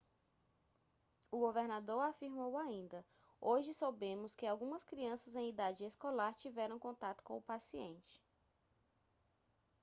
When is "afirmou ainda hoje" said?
2.05-3.71